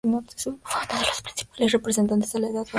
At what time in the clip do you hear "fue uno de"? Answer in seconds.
0.03-1.05